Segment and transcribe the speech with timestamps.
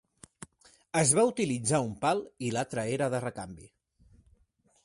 [1.01, 3.73] Es va utilitzar un pal i l'altre era de recanvi.